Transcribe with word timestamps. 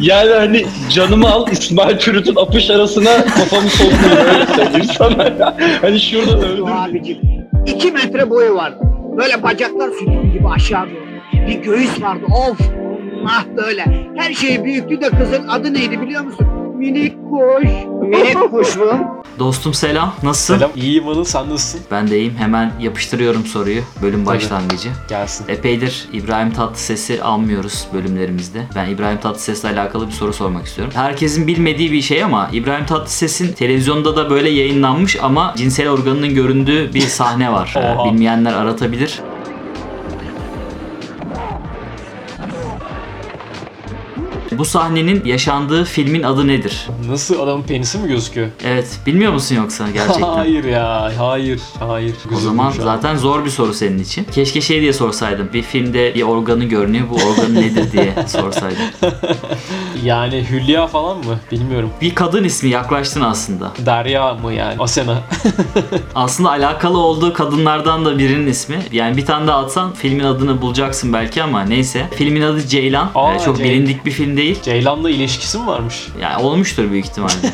Yani 0.00 0.30
hani 0.32 0.66
canımı 0.94 1.28
al 1.28 1.46
İsmail 1.52 1.98
Çürüt'ün 1.98 2.36
apış 2.36 2.70
arasına 2.70 3.24
kafamı 3.24 3.68
sokmayın 3.68 4.26
öyle 4.34 4.46
söyleyeyim 4.46 4.84
sana. 4.98 5.54
hani 5.82 6.00
şurada 6.00 6.30
Şu 6.30 6.36
öldür. 6.46 6.62
abicim. 6.68 7.18
İki 7.66 7.92
metre 7.92 8.30
boyu 8.30 8.54
vardı. 8.54 8.78
Böyle 9.18 9.42
bacaklar 9.42 9.90
sütun 9.90 10.32
gibi 10.32 10.48
aşağı 10.48 10.86
doğru. 10.86 11.46
Bir 11.48 11.54
göğüs 11.54 12.02
vardı 12.02 12.24
of. 12.50 12.60
Ah 13.26 13.44
böyle. 13.56 13.84
Her 14.16 14.32
şey 14.34 14.64
büyüktü 14.64 15.00
de 15.00 15.10
kızın 15.10 15.48
adı 15.48 15.74
neydi 15.74 16.00
biliyor 16.00 16.24
musun? 16.24 16.46
Minik 16.78 17.14
kuş. 17.30 17.64
Minik 18.02 18.50
kuş 18.50 18.76
mu? 18.76 19.22
Dostum 19.38 19.74
selam. 19.74 20.14
Nasılsın? 20.22 20.54
Selam. 20.54 20.70
İyiyim 20.76 21.08
Anıl 21.08 21.24
sen 21.24 21.50
nasılsın? 21.50 21.80
Ben 21.90 22.10
de 22.10 22.18
iyiyim. 22.18 22.34
Hemen 22.38 22.72
yapıştırıyorum 22.80 23.44
soruyu. 23.46 23.80
Bölüm 24.02 24.24
Tabii. 24.24 24.36
başlangıcı. 24.36 24.88
Gelsin. 25.08 25.44
Epeydir 25.48 26.08
İbrahim 26.12 26.50
Tatlıses'i 26.52 27.22
almıyoruz 27.22 27.86
bölümlerimizde. 27.94 28.62
Ben 28.76 28.88
İbrahim 28.88 29.18
Tatlıses'le 29.18 29.64
alakalı 29.64 30.06
bir 30.06 30.12
soru 30.12 30.32
sormak 30.32 30.66
istiyorum. 30.66 30.92
Herkesin 30.96 31.46
bilmediği 31.46 31.92
bir 31.92 32.02
şey 32.02 32.24
ama 32.24 32.50
İbrahim 32.52 32.86
Tatlıses'in 32.86 33.52
televizyonda 33.52 34.16
da 34.16 34.30
böyle 34.30 34.50
yayınlanmış 34.50 35.16
ama 35.22 35.54
cinsel 35.56 35.88
organının 35.88 36.34
göründüğü 36.34 36.94
bir 36.94 37.00
sahne 37.00 37.52
var. 37.52 37.74
Bilmeyenler 38.04 38.52
aratabilir. 38.52 39.20
Bu 44.58 44.64
sahnenin 44.64 45.24
yaşandığı 45.24 45.84
filmin 45.84 46.22
adı 46.22 46.48
nedir? 46.48 46.86
Nasıl 47.08 47.40
adamın 47.40 47.62
penisi 47.62 47.98
mi 47.98 48.08
gözüküyor? 48.08 48.48
Evet, 48.64 48.98
bilmiyor 49.06 49.32
musun 49.32 49.56
yoksa 49.56 49.90
gerçekten? 49.94 50.22
hayır 50.28 50.64
ya. 50.64 51.12
Hayır. 51.18 51.60
Hayır. 51.78 52.14
O 52.26 52.30
Gözüm 52.30 52.44
zaman 52.44 52.70
şu 52.70 52.80
an. 52.82 52.84
zaten 52.84 53.16
zor 53.16 53.44
bir 53.44 53.50
soru 53.50 53.74
senin 53.74 53.98
için. 53.98 54.24
Keşke 54.24 54.60
şey 54.60 54.80
diye 54.80 54.92
sorsaydım. 54.92 55.48
Bir 55.54 55.62
filmde 55.62 56.14
bir 56.14 56.22
organı 56.22 56.64
görünüyor. 56.64 57.04
Bu 57.10 57.14
organ 57.14 57.54
nedir 57.54 57.92
diye 57.92 58.14
sorsaydım. 58.26 58.78
Yani 60.04 60.46
Hülya 60.50 60.86
falan 60.86 61.16
mı? 61.18 61.38
Bilmiyorum. 61.52 61.90
Bir 62.00 62.14
kadın 62.14 62.44
ismi 62.44 62.70
yaklaştın 62.70 63.20
aslında. 63.20 63.72
Derya 63.86 64.34
mı 64.34 64.52
yani? 64.52 64.74
Asena. 64.78 65.18
Aslında 66.14 66.50
alakalı 66.50 66.98
olduğu 66.98 67.32
kadınlardan 67.32 68.04
da 68.04 68.18
birinin 68.18 68.46
ismi. 68.46 68.78
Yani 68.92 69.16
bir 69.16 69.26
tane 69.26 69.46
daha 69.46 69.58
atsan 69.58 69.92
filmin 69.94 70.24
adını 70.24 70.62
bulacaksın 70.62 71.12
belki 71.12 71.42
ama 71.42 71.62
neyse. 71.62 72.06
Filmin 72.16 72.42
adı 72.42 72.66
Ceylan. 72.68 73.10
Aa, 73.14 73.34
Ee, 73.34 73.38
çok 73.38 73.56
Ceylan. 73.56 73.72
bilindik 73.74 74.04
bir 74.06 74.10
film 74.10 74.36
değil. 74.36 74.45
Ceylan'la 74.54 75.10
ilişkisi 75.10 75.58
mi 75.58 75.66
varmış? 75.66 76.06
Yani 76.20 76.44
olmuştur 76.44 76.90
büyük 76.90 77.04
ihtimalle. 77.04 77.34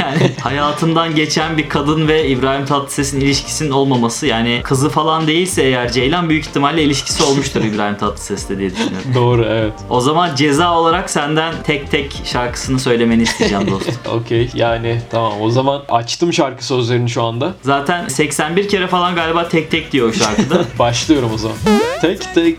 yani 0.00 0.30
hayatından 0.40 1.14
geçen 1.14 1.58
bir 1.58 1.68
kadın 1.68 2.08
ve 2.08 2.28
İbrahim 2.28 2.66
Tatlıses'in 2.66 3.20
ilişkisinin 3.20 3.70
olmaması 3.70 4.26
yani 4.26 4.60
kızı 4.64 4.88
falan 4.88 5.26
değilse 5.26 5.62
eğer 5.62 5.92
Ceylan 5.92 6.28
büyük 6.28 6.46
ihtimalle 6.46 6.82
ilişkisi 6.82 7.22
olmuştur 7.22 7.64
İbrahim 7.64 7.96
Tatlıses'le 7.96 8.48
diye 8.48 8.70
düşünüyorum. 8.70 9.14
Doğru 9.14 9.44
evet. 9.44 9.72
O 9.90 10.00
zaman 10.00 10.34
ceza 10.34 10.78
olarak 10.78 11.10
senden 11.10 11.54
tek 11.64 11.90
tek 11.90 12.22
şarkısını 12.24 12.80
söylemeni 12.80 13.22
isteyeceğim 13.22 13.70
dostum. 13.70 13.94
Okey 14.12 14.50
yani 14.54 15.00
tamam 15.10 15.32
o 15.40 15.50
zaman 15.50 15.82
açtım 15.88 16.32
şarkı 16.32 16.66
sözlerini 16.66 17.10
şu 17.10 17.22
anda. 17.22 17.54
Zaten 17.62 18.08
81 18.08 18.68
kere 18.68 18.86
falan 18.86 19.14
galiba 19.14 19.48
tek 19.48 19.70
tek 19.70 19.92
diyor 19.92 20.08
o 20.08 20.12
şarkıda. 20.12 20.64
Başlıyorum 20.78 21.30
o 21.34 21.38
zaman. 21.38 21.56
Tek 22.00 22.34
tek 22.34 22.56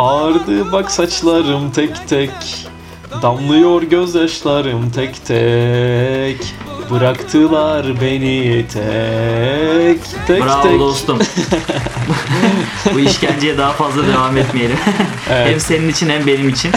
ağardı 0.00 0.72
bak 0.72 0.90
saçlarım 0.90 1.70
tek 1.70 2.08
tek 2.08 2.30
Damlıyor 3.22 3.82
gözyaşlarım 3.82 4.90
tek 4.90 5.26
tek 5.26 6.54
Bıraktılar 6.90 8.00
beni 8.00 8.64
tek 8.68 10.26
tek 10.26 10.44
Bravo 10.44 10.62
tek 10.62 10.80
dostum. 10.80 11.18
Bu 12.94 13.00
işkenceye 13.00 13.58
daha 13.58 13.72
fazla 13.72 14.06
devam 14.06 14.36
etmeyelim. 14.36 14.76
hem 15.28 15.46
Evet, 15.46 15.62
senin 15.62 15.88
için 15.88 16.08
hem 16.08 16.26
benim 16.26 16.48
için. 16.48 16.72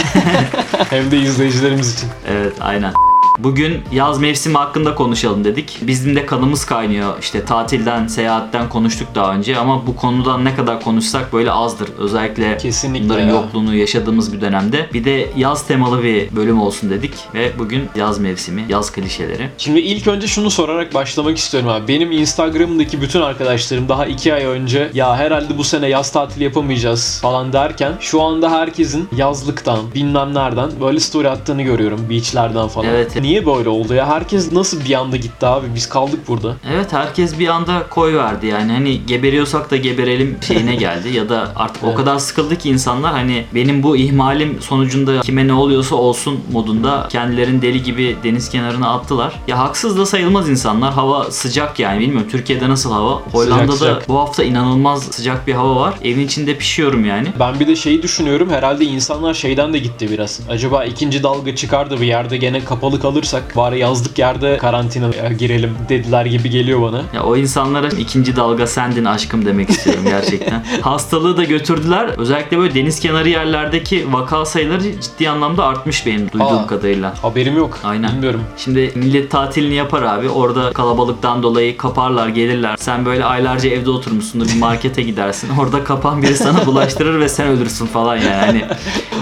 hem 0.89 1.11
de 1.11 1.17
izleyicilerimiz 1.17 1.93
için. 1.93 2.09
Evet 2.27 2.53
aynen. 2.61 2.93
Bugün 3.39 3.81
yaz 3.91 4.19
mevsimi 4.19 4.57
hakkında 4.57 4.95
konuşalım 4.95 5.43
dedik. 5.43 5.79
Bizim 5.81 6.15
de 6.15 6.25
kanımız 6.25 6.65
kaynıyor. 6.65 7.19
İşte 7.19 7.45
tatilden, 7.45 8.07
seyahatten 8.07 8.69
konuştuk 8.69 9.07
daha 9.15 9.33
önce 9.35 9.57
ama 9.57 9.87
bu 9.87 9.95
konudan 9.95 10.45
ne 10.45 10.55
kadar 10.55 10.81
konuşsak 10.81 11.33
böyle 11.33 11.51
azdır. 11.51 11.89
Özellikle 11.97 12.57
Kesinlikle 12.57 13.05
bunların 13.05 13.25
ya. 13.25 13.31
yokluğunu 13.31 13.75
yaşadığımız 13.75 14.33
bir 14.33 14.41
dönemde. 14.41 14.89
Bir 14.93 15.05
de 15.05 15.29
yaz 15.37 15.67
temalı 15.67 16.03
bir 16.03 16.35
bölüm 16.35 16.61
olsun 16.61 16.89
dedik 16.89 17.13
ve 17.33 17.51
bugün 17.59 17.89
yaz 17.95 18.19
mevsimi, 18.19 18.65
yaz 18.69 18.91
klişeleri. 18.91 19.49
Şimdi 19.57 19.79
ilk 19.79 20.07
önce 20.07 20.27
şunu 20.27 20.51
sorarak 20.51 20.93
başlamak 20.93 21.37
istiyorum 21.37 21.69
abi. 21.69 21.87
Benim 21.87 22.11
Instagram'daki 22.11 23.01
bütün 23.01 23.21
arkadaşlarım 23.21 23.89
daha 23.89 24.05
iki 24.05 24.33
ay 24.33 24.45
önce 24.45 24.91
ya 24.93 25.15
herhalde 25.15 25.57
bu 25.57 25.63
sene 25.63 25.87
yaz 25.87 26.11
tatili 26.11 26.43
yapamayacağız 26.43 27.19
falan 27.21 27.53
derken 27.53 27.93
şu 27.99 28.21
anda 28.21 28.51
herkesin 28.51 29.09
yazlıktan 29.17 29.79
bilmem 29.95 30.33
nereden 30.33 30.69
böyle 30.81 30.99
story 30.99 31.29
attığını 31.29 31.61
görüyorum. 31.61 31.99
Beachlerden 32.09 32.67
falan. 32.67 32.87
Evet. 32.89 33.23
Niye 33.23 33.32
böyle 33.45 33.69
oldu 33.69 33.93
ya? 33.93 34.07
Herkes 34.07 34.51
nasıl 34.51 34.85
bir 34.85 34.93
anda 34.93 35.17
gitti 35.17 35.45
abi? 35.45 35.67
Biz 35.75 35.89
kaldık 35.89 36.19
burada. 36.27 36.55
Evet 36.73 36.93
herkes 36.93 37.39
bir 37.39 37.47
anda 37.47 37.83
koy 37.89 38.15
verdi 38.15 38.45
yani 38.47 38.71
hani 38.71 39.05
geberiyorsak 39.05 39.71
da 39.71 39.75
geberelim 39.77 40.37
şeyine 40.47 40.75
geldi 40.75 41.09
ya 41.09 41.29
da 41.29 41.51
artık 41.55 41.83
o 41.83 41.87
Evet. 41.87 41.97
kadar 41.97 42.19
sıkıldı 42.19 42.55
ki 42.55 42.69
insanlar 42.69 43.11
hani 43.11 43.45
benim 43.55 43.83
bu 43.83 43.97
ihmalim 43.97 44.61
sonucunda 44.61 45.21
kime 45.21 45.47
ne 45.47 45.53
oluyorsa 45.53 45.95
olsun 45.95 46.39
modunda 46.51 47.07
kendilerini 47.11 47.61
deli 47.61 47.83
gibi 47.83 48.15
deniz 48.23 48.49
kenarına 48.49 48.89
attılar. 48.93 49.33
Ya 49.47 49.59
haksız 49.59 49.97
da 49.97 50.05
sayılmaz 50.05 50.49
insanlar 50.49 50.93
hava 50.93 51.31
sıcak 51.31 51.79
yani 51.79 51.99
bilmiyorum 51.99 52.27
Türkiye'de 52.31 52.69
nasıl 52.69 52.91
hava 52.91 53.21
Hollanda'da 53.31 53.71
sıcak. 53.71 54.09
bu 54.09 54.19
hafta 54.19 54.43
inanılmaz 54.43 55.03
sıcak 55.03 55.47
bir 55.47 55.53
hava 55.53 55.75
var 55.75 55.93
evin 56.03 56.25
içinde 56.25 56.57
pişiyorum 56.57 57.05
yani. 57.05 57.27
Ben 57.39 57.59
bir 57.59 57.67
de 57.67 57.75
şeyi 57.75 58.01
düşünüyorum. 58.03 58.49
Herhalde 58.49 58.85
insanlar 58.85 59.33
şeyden 59.33 59.73
de 59.73 59.79
gitti 59.79 60.11
biraz. 60.11 60.39
Acaba 60.49 60.85
ikinci 60.85 61.23
dalga 61.23 61.55
çıkar 61.55 61.89
da 61.89 62.01
bir 62.01 62.05
yerde 62.07 62.37
gene 62.37 62.63
kapalı 62.65 62.99
kalırsak 63.13 63.55
bari 63.55 63.79
yazlık 63.79 64.19
yerde 64.19 64.57
karantinaya 64.57 65.31
girelim 65.31 65.77
dediler 65.89 66.25
gibi 66.25 66.49
geliyor 66.49 66.81
bana. 66.81 67.01
Ya 67.13 67.23
o 67.23 67.35
insanlara 67.37 67.87
ikinci 67.87 68.35
dalga 68.35 68.67
sendin 68.67 69.05
aşkım 69.05 69.45
demek 69.45 69.69
istiyorum 69.69 70.03
gerçekten. 70.05 70.63
Hastalığı 70.81 71.37
da 71.37 71.43
götürdüler. 71.43 72.05
Özellikle 72.17 72.57
böyle 72.57 72.73
deniz 72.73 72.99
kenarı 72.99 73.29
yerlerdeki 73.29 74.13
vaka 74.13 74.45
sayıları 74.45 75.01
ciddi 75.01 75.29
anlamda 75.29 75.65
artmış 75.65 76.05
benim 76.05 76.31
duyduğum 76.31 76.57
Aa. 76.57 76.67
kadarıyla. 76.67 77.13
Haberim 77.21 77.57
yok. 77.57 77.79
Aynen. 77.83 78.11
Bilmiyorum. 78.11 78.41
Şimdi 78.57 78.91
millet 78.95 79.31
tatilini 79.31 79.73
yapar 79.73 80.01
abi. 80.01 80.29
Orada 80.29 80.73
kalabalıktan 80.73 81.43
dolayı 81.43 81.77
kaparlar, 81.77 82.27
gelirler. 82.27 82.75
Sen 82.79 83.05
böyle 83.05 83.25
aylarca 83.25 83.69
evde 83.69 83.89
oturmuşsundur 83.89 84.47
bir 84.47 84.59
markete 84.59 85.01
gidersin. 85.11 85.49
Orada 85.59 85.83
kapan 85.83 86.21
biri 86.21 86.35
sana 86.35 86.65
bulaştırır 86.65 87.19
ve 87.19 87.29
sen 87.29 87.47
ölürsün 87.47 87.85
falan 87.85 88.15
yani. 88.15 88.35
Hani 88.45 88.65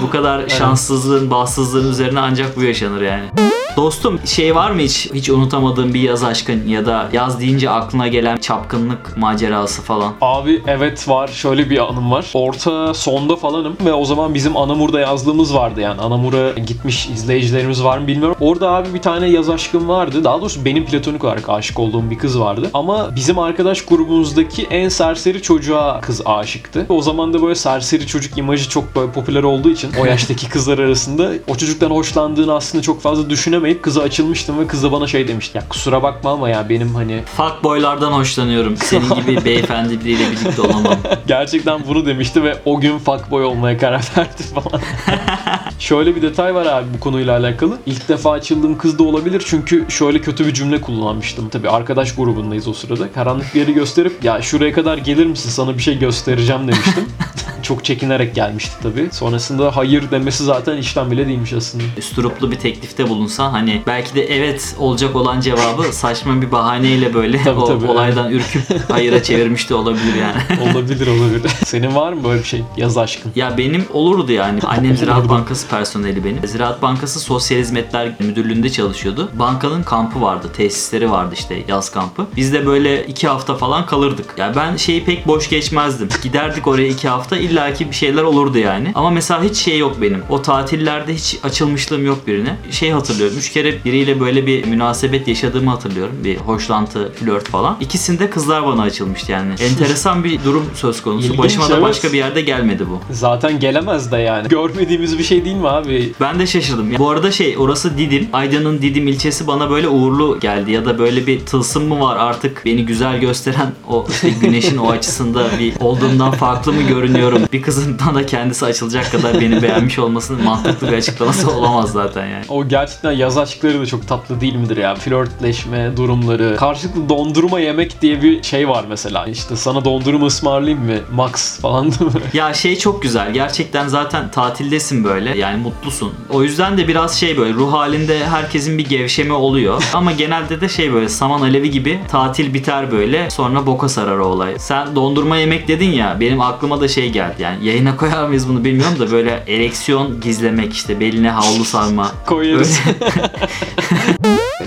bu 0.01 0.09
kadar 0.09 0.49
şanssızlığın, 0.49 1.31
bahtsızlığın 1.31 1.91
üzerine 1.91 2.19
ancak 2.19 2.57
bu 2.57 2.63
yaşanır 2.63 3.01
yani. 3.01 3.50
Dostum 3.81 4.19
şey 4.25 4.55
var 4.55 4.71
mı 4.71 4.81
hiç 4.81 5.09
hiç 5.13 5.29
unutamadığın 5.29 5.93
bir 5.93 6.01
yaz 6.01 6.23
aşkın 6.23 6.67
ya 6.67 6.85
da 6.85 7.09
yaz 7.13 7.39
deyince 7.39 7.69
aklına 7.69 8.07
gelen 8.07 8.37
çapkınlık 8.37 9.17
macerası 9.17 9.81
falan? 9.81 10.13
Abi 10.21 10.63
evet 10.67 11.09
var. 11.09 11.27
Şöyle 11.27 11.69
bir 11.69 11.89
anım 11.89 12.11
var. 12.11 12.31
Orta 12.33 12.93
sonda 12.93 13.35
falanım 13.35 13.77
ve 13.85 13.93
o 13.93 14.05
zaman 14.05 14.33
bizim 14.33 14.57
Anamur'da 14.57 14.99
yazlığımız 14.99 15.55
vardı 15.55 15.81
yani. 15.81 16.01
Anamur'a 16.01 16.51
gitmiş 16.51 17.09
izleyicilerimiz 17.09 17.83
var 17.83 17.97
mı 17.97 18.07
bilmiyorum. 18.07 18.35
Orada 18.39 18.69
abi 18.69 18.93
bir 18.93 19.01
tane 19.01 19.27
yaz 19.27 19.49
aşkım 19.49 19.87
vardı. 19.87 20.23
Daha 20.23 20.41
doğrusu 20.41 20.65
benim 20.65 20.85
platonik 20.85 21.23
olarak 21.23 21.49
aşık 21.49 21.79
olduğum 21.79 22.09
bir 22.09 22.17
kız 22.17 22.39
vardı. 22.39 22.69
Ama 22.73 23.15
bizim 23.15 23.39
arkadaş 23.39 23.85
grubumuzdaki 23.85 24.67
en 24.71 24.89
serseri 24.89 25.41
çocuğa 25.41 26.01
kız 26.01 26.21
aşıktı. 26.25 26.85
O 26.89 27.01
zaman 27.01 27.33
da 27.33 27.41
böyle 27.41 27.55
serseri 27.55 28.07
çocuk 28.07 28.37
imajı 28.37 28.69
çok 28.69 28.95
böyle 28.95 29.11
popüler 29.11 29.43
olduğu 29.43 29.69
için 29.69 29.91
o 30.01 30.05
yaştaki 30.11 30.49
kızlar 30.49 30.79
arasında 30.79 31.31
o 31.47 31.55
çocuktan 31.55 31.91
hoşlandığını 31.91 32.53
aslında 32.53 32.81
çok 32.81 33.01
fazla 33.01 33.29
düşünemeyip 33.71 33.83
kıza 33.83 34.01
açılmıştım 34.01 34.59
ve 34.59 34.67
kız 34.67 34.83
da 34.83 34.91
bana 34.91 35.07
şey 35.07 35.27
demişti. 35.27 35.57
Ya 35.57 35.63
kusura 35.69 36.03
bakma 36.03 36.31
ama 36.31 36.49
ya 36.49 36.69
benim 36.69 36.95
hani 36.95 37.23
Fuck 37.25 37.63
boylardan 37.63 38.11
hoşlanıyorum. 38.11 38.77
Senin 38.77 39.09
gibi 39.15 39.45
beyefendi 39.45 39.99
biriyle 39.99 40.31
birlikte 40.31 40.61
olamam. 40.61 40.97
Gerçekten 41.27 41.81
bunu 41.87 42.05
demişti 42.05 42.43
ve 42.43 42.57
o 42.65 42.79
gün 42.79 42.97
fuckboy 42.97 43.45
olmaya 43.45 43.77
karar 43.77 44.11
verdi 44.17 44.43
falan. 44.43 44.81
şöyle 45.81 46.15
bir 46.15 46.21
detay 46.21 46.55
var 46.55 46.65
abi 46.65 46.85
bu 46.95 46.99
konuyla 46.99 47.37
alakalı. 47.37 47.77
İlk 47.85 48.09
defa 48.09 48.31
açıldığım 48.31 48.77
kız 48.77 48.99
da 48.99 49.03
olabilir 49.03 49.43
çünkü 49.45 49.85
şöyle 49.89 50.21
kötü 50.21 50.47
bir 50.47 50.53
cümle 50.53 50.81
kullanmıştım. 50.81 51.49
Tabii 51.49 51.69
arkadaş 51.69 52.15
grubundayız 52.15 52.67
o 52.67 52.73
sırada. 52.73 53.11
Karanlık 53.11 53.55
bir 53.55 53.59
yeri 53.59 53.73
gösterip 53.73 54.23
ya 54.23 54.41
şuraya 54.41 54.73
kadar 54.73 54.97
gelir 54.97 55.25
misin 55.25 55.49
sana 55.49 55.77
bir 55.77 55.81
şey 55.83 55.99
göstereceğim 55.99 56.61
demiştim. 56.67 57.05
Çok 57.61 57.85
çekinerek 57.85 58.35
gelmişti 58.35 58.75
tabii. 58.83 59.09
Sonrasında 59.11 59.75
hayır 59.77 60.11
demesi 60.11 60.43
zaten 60.43 60.77
işten 60.77 61.11
bile 61.11 61.27
değilmiş 61.27 61.53
aslında. 61.53 61.83
üsturuplu 61.97 62.51
bir 62.51 62.55
teklifte 62.55 63.09
bulunsa 63.09 63.53
hani 63.53 63.81
belki 63.87 64.15
de 64.15 64.25
evet 64.25 64.75
olacak 64.79 65.15
olan 65.15 65.41
cevabı 65.41 65.83
saçma 65.93 66.41
bir 66.41 66.51
bahaneyle 66.51 67.13
böyle 67.13 67.43
Tabii, 67.43 67.59
o 67.59 67.65
tabii, 67.65 67.87
olaydan 67.87 68.31
ürküp 68.31 68.61
hayıra 68.89 69.23
çevirmiş 69.23 69.69
de 69.69 69.75
olabilir 69.75 70.13
yani. 70.21 70.71
olabilir 70.71 71.07
olabilir. 71.07 71.51
Senin 71.65 71.95
var 71.95 72.13
mı 72.13 72.23
böyle 72.23 72.39
bir 72.39 72.47
şey? 72.47 72.63
Yaz 72.77 72.97
aşkın. 72.97 73.31
ya 73.35 73.57
benim 73.57 73.85
olurdu 73.93 74.31
yani. 74.31 74.59
Annem 74.67 74.97
Ziraat. 74.97 75.29
Bankası 75.29 75.67
personeli 75.71 76.25
benim. 76.25 76.47
Ziraat 76.47 76.81
Bankası 76.81 77.19
Sosyal 77.19 77.59
Hizmetler 77.59 78.15
Müdürlüğü'nde 78.19 78.69
çalışıyordu. 78.69 79.29
Bankanın 79.33 79.83
kampı 79.83 80.21
vardı, 80.21 80.47
tesisleri 80.57 81.11
vardı 81.11 81.35
işte 81.37 81.63
yaz 81.67 81.91
kampı. 81.91 82.25
Biz 82.35 82.53
de 82.53 82.65
böyle 82.65 83.05
iki 83.05 83.27
hafta 83.27 83.55
falan 83.55 83.85
kalırdık. 83.85 84.25
Ya 84.37 84.53
ben 84.55 84.75
şeyi 84.75 85.03
pek 85.03 85.27
boş 85.27 85.49
geçmezdim. 85.49 86.09
Giderdik 86.23 86.67
oraya 86.67 86.87
iki 86.87 87.07
hafta 87.07 87.37
illaki 87.37 87.89
bir 87.89 87.95
şeyler 87.95 88.23
olurdu 88.23 88.57
yani. 88.57 88.91
Ama 88.95 89.09
mesela 89.09 89.43
hiç 89.43 89.55
şey 89.57 89.77
yok 89.77 90.01
benim. 90.01 90.23
O 90.29 90.41
tatillerde 90.41 91.13
hiç 91.13 91.39
açılmışlığım 91.43 92.05
yok 92.05 92.27
birine. 92.27 92.57
Şey 92.71 92.91
hatırlıyorum. 92.91 93.37
Üç 93.37 93.51
kere 93.51 93.83
biriyle 93.85 94.19
böyle 94.19 94.47
bir 94.47 94.65
münasebet 94.65 95.27
yaşadığımı 95.27 95.69
hatırlıyorum. 95.69 96.15
Bir 96.23 96.37
hoşlantı, 96.37 97.11
flört 97.13 97.49
falan. 97.49 97.77
İkisinde 97.79 98.29
kızlar 98.29 98.65
bana 98.65 98.81
açılmıştı 98.81 99.31
yani. 99.31 99.51
Enteresan 99.51 100.23
bir 100.23 100.43
durum 100.43 100.65
söz 100.75 101.01
konusu. 101.01 101.27
İlginç, 101.27 101.39
Başıma 101.39 101.69
da 101.69 101.73
evet. 101.73 101.83
başka 101.83 102.13
bir 102.13 102.17
yerde 102.17 102.41
gelmedi 102.41 102.83
bu. 102.89 103.13
Zaten 103.13 103.59
gelemez 103.59 104.11
de 104.11 104.17
yani. 104.17 104.47
Görmediğimiz 104.47 105.17
bir 105.17 105.23
şey 105.23 105.45
değil 105.45 105.55
mi 105.61 105.67
abi? 105.67 106.13
Ben 106.21 106.39
de 106.39 106.47
şaşırdım. 106.47 106.97
Bu 106.97 107.09
arada 107.09 107.31
şey 107.31 107.57
orası 107.57 107.97
Didim. 107.97 108.27
Aydın'ın 108.33 108.81
Didim 108.81 109.07
ilçesi 109.07 109.47
bana 109.47 109.69
böyle 109.69 109.87
uğurlu 109.87 110.39
geldi. 110.39 110.71
Ya 110.71 110.85
da 110.85 110.99
böyle 110.99 111.27
bir 111.27 111.39
tılsım 111.45 111.87
mı 111.87 111.99
var 111.99 112.17
artık 112.17 112.61
beni 112.65 112.85
güzel 112.85 113.19
gösteren 113.19 113.71
o 113.89 114.05
işte 114.09 114.29
güneşin 114.29 114.77
o 114.77 114.89
açısında 114.89 115.45
bir 115.59 115.73
olduğumdan 115.79 116.31
farklı 116.31 116.73
mı 116.73 116.81
görünüyorum? 116.81 117.41
Bir 117.53 117.61
kızın 117.61 117.99
da 118.15 118.25
kendisi 118.25 118.65
açılacak 118.65 119.11
kadar 119.11 119.41
beni 119.41 119.61
beğenmiş 119.61 119.99
olmasının 119.99 120.43
mantıklı 120.43 120.87
bir 120.87 120.97
açıklaması 120.97 121.51
olamaz 121.51 121.91
zaten 121.91 122.25
yani. 122.27 122.45
O 122.49 122.67
gerçekten 122.67 123.11
yaz 123.11 123.37
aşkları 123.37 123.81
da 123.81 123.85
çok 123.85 124.07
tatlı 124.07 124.41
değil 124.41 124.55
midir 124.55 124.77
ya? 124.77 124.95
Flörtleşme 124.95 125.97
durumları. 125.97 126.55
Karşılıklı 126.59 127.09
dondurma 127.09 127.59
yemek 127.59 128.01
diye 128.01 128.21
bir 128.21 128.43
şey 128.43 128.69
var 128.69 128.85
mesela. 128.89 129.25
İşte 129.25 129.55
sana 129.55 129.85
dondurma 129.85 130.25
ısmarlayayım 130.25 130.85
mı? 130.85 130.97
Max 131.13 131.59
falan 131.59 131.91
değil 131.99 132.01
mi? 132.01 132.21
Ya 132.33 132.53
şey 132.53 132.77
çok 132.77 133.01
güzel. 133.01 133.33
Gerçekten 133.33 133.87
zaten 133.87 134.31
tatildesin 134.31 135.03
böyle. 135.03 135.37
Yani 135.41 135.61
mutlusun. 135.61 136.13
O 136.29 136.43
yüzden 136.43 136.77
de 136.77 136.87
biraz 136.87 137.19
şey 137.19 137.37
böyle 137.37 137.53
ruh 137.53 137.73
halinde 137.73 138.27
herkesin 138.27 138.77
bir 138.77 138.89
gevşeme 138.89 139.33
oluyor. 139.33 139.83
Ama 139.93 140.11
genelde 140.11 140.61
de 140.61 140.69
şey 140.69 140.93
böyle 140.93 141.09
saman 141.09 141.41
alevi 141.41 141.71
gibi 141.71 141.99
tatil 142.07 142.53
biter 142.53 142.91
böyle. 142.91 143.29
Sonra 143.29 143.65
boka 143.65 143.89
sarar 143.89 144.17
o 144.17 144.25
olay. 144.25 144.59
Sen 144.59 144.95
dondurma 144.95 145.37
yemek 145.37 145.67
dedin 145.67 145.91
ya. 145.91 146.17
Benim 146.19 146.41
aklıma 146.41 146.81
da 146.81 146.87
şey 146.87 147.09
geldi. 147.09 147.35
Yani 147.41 147.65
yayına 147.65 147.97
koyar 147.97 148.27
mıyız 148.27 148.49
bunu 148.49 148.63
bilmiyorum 148.63 148.99
da 148.99 149.11
böyle 149.11 149.43
ereksiyon 149.47 150.21
gizlemek 150.21 150.73
işte 150.73 150.99
beline 150.99 151.29
havlu 151.29 151.65
sarma. 151.65 152.11
Koyarız. 152.25 152.81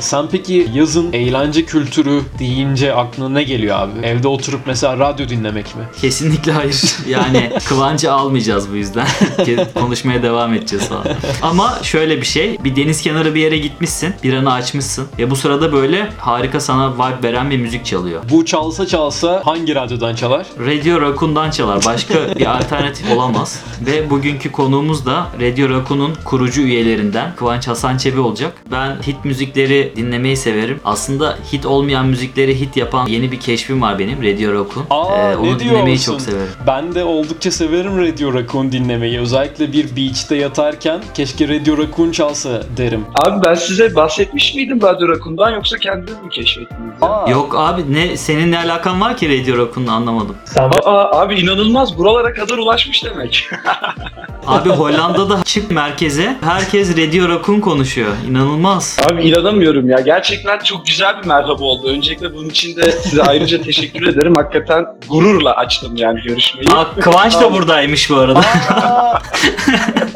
Sen 0.05 0.29
peki 0.33 0.67
yazın 0.75 1.12
eğlence 1.12 1.65
kültürü 1.65 2.23
deyince 2.39 2.95
aklına 2.95 3.29
ne 3.29 3.43
geliyor 3.43 3.77
abi? 3.79 4.06
Evde 4.06 4.29
oturup 4.29 4.61
mesela 4.67 4.99
radyo 4.99 5.29
dinlemek 5.29 5.77
mi? 5.77 5.83
Kesinlikle 6.01 6.53
hayır. 6.53 6.97
Yani 7.09 7.53
kıvancı 7.69 8.12
almayacağız 8.12 8.71
bu 8.71 8.77
yüzden. 8.77 9.06
Konuşmaya 9.75 10.23
devam 10.23 10.55
edeceğiz 10.55 10.89
falan. 10.89 11.05
Ama 11.43 11.79
şöyle 11.83 12.17
bir 12.21 12.27
şey. 12.27 12.59
Bir 12.65 12.77
deniz 12.77 13.03
kenarı 13.03 13.35
bir 13.35 13.41
yere 13.41 13.59
gitmişsin. 13.59 14.15
Bir 14.23 14.35
anı 14.35 14.53
açmışsın. 14.53 15.06
Ve 15.19 15.31
bu 15.31 15.37
sırada 15.37 15.73
böyle 15.73 16.09
harika 16.19 16.61
sana 16.61 16.95
vibe 16.95 17.29
veren 17.29 17.51
bir 17.51 17.59
müzik 17.59 17.87
çalıyor. 17.87 18.23
Bu 18.31 18.45
çalsa 18.45 18.87
çalsa 18.87 19.43
hangi 19.45 19.75
radyodan 19.75 20.15
çalar? 20.15 20.47
Radio 20.67 21.01
Raccoon'dan 21.01 21.51
çalar. 21.51 21.85
Başka 21.87 22.15
bir 22.39 22.56
alternatif 22.56 23.11
olamaz. 23.12 23.62
Ve 23.87 24.11
bugünkü 24.11 24.53
konuğumuz 24.53 25.06
da 25.06 25.27
Radio 25.41 25.69
Raccoon'un 25.69 26.15
kurucu 26.25 26.61
üyelerinden 26.62 27.37
Kıvanç 27.37 27.69
Hasan 27.69 27.97
Çebi 27.97 28.21
olacak. 28.21 28.53
Ben 28.71 28.97
hit 29.06 29.25
müzikleri 29.25 29.94
dinlemeyi 29.96 30.37
severim. 30.37 30.81
Aslında 30.85 31.38
hit 31.52 31.67
olmayan 31.67 32.06
müzikleri 32.06 32.61
hit 32.61 32.76
yapan 32.76 33.06
yeni 33.06 33.32
bir 33.32 33.41
keşfim 33.41 33.82
var 33.82 33.99
benim 33.99 34.19
Radio 34.23 34.50
Raccoon. 34.52 34.87
Aa 34.91 35.31
Ee, 35.32 35.37
onu 35.37 35.58
dinlemeyi 35.58 36.00
çok 36.00 36.20
severim. 36.20 36.49
Ben 36.67 36.94
de 36.94 37.05
oldukça 37.05 37.50
severim 37.50 37.99
Radio 37.99 38.35
Raccoon 38.35 38.73
dinlemeyi. 38.73 39.20
Özellikle 39.20 39.73
bir 39.73 39.96
beach'te 39.96 40.37
yatarken 40.37 41.00
keşke 41.14 41.49
Radio 41.49 41.79
Raccoon 41.79 42.11
çalsa 42.11 42.62
derim. 42.76 43.05
Abi 43.14 43.44
ben 43.46 43.55
size 43.55 43.94
bahsetmiş 43.94 44.55
miydim 44.55 44.82
Radyo 44.82 45.08
Rakun'dan 45.08 45.50
yoksa 45.50 45.76
kendiniz 45.79 46.23
mi 46.23 46.31
keşfettiniz? 46.31 47.02
Aa, 47.02 47.31
Yok 47.31 47.55
abi 47.58 47.82
ne 47.94 48.17
senin 48.17 48.52
ne 48.52 48.58
alakan 48.58 49.00
var 49.00 49.17
ki 49.17 49.41
Radio 49.41 49.58
Raccoon'la 49.67 49.93
anlamadım. 49.93 50.37
Aa, 50.85 51.20
abi 51.20 51.35
inanılmaz 51.41 51.99
buralara 51.99 52.32
kadar 52.32 52.58
ulaşmış 52.58 53.05
demek. 53.05 53.49
Abi 54.46 54.69
Hollanda'da 54.70 55.43
çık 55.44 55.70
merkeze 55.70 56.37
herkes 56.41 56.96
Radio 56.96 57.29
Raccoon 57.29 57.61
konuşuyor. 57.61 58.08
İnanılmaz. 58.31 58.99
Abi 59.11 59.23
inanamıyorum 59.23 59.83
ya. 59.88 60.00
Gerçekten 60.00 60.58
çok 60.58 60.86
güzel 60.86 61.22
bir 61.22 61.26
merhaba 61.26 61.64
oldu. 61.64 61.88
Öncelikle 61.88 62.34
bunun 62.34 62.48
için 62.48 62.76
de 62.76 62.92
size 62.92 63.22
ayrıca 63.22 63.62
teşekkür 63.62 64.06
ederim. 64.06 64.34
Hakikaten 64.36 64.86
gururla 65.08 65.56
açtım 65.56 65.96
yani 65.96 66.20
görüşmeyi. 66.22 66.69
Aa, 66.70 66.94
Kıvanç 67.00 67.34
da 67.40 67.52
buradaymış 67.52 68.10
bu 68.10 68.16
arada. 68.16 68.42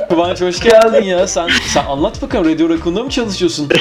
Kıvanç 0.09 0.41
hoş 0.41 0.61
geldin 0.61 1.05
ya. 1.05 1.27
Sen 1.27 1.49
sen 1.73 1.85
anlat 1.85 2.23
bakalım 2.23 2.53
Radio 2.53 2.69
Raccoon'da 2.69 3.03
mı 3.03 3.11
çalışıyorsun? 3.11 3.69